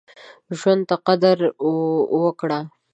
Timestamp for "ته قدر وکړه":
0.89-2.59